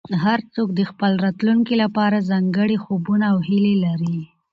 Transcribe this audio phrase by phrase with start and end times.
[0.25, 4.17] هر څوک د خپل راتلونکي لپاره ځانګړي خوبونه او هیلې لري.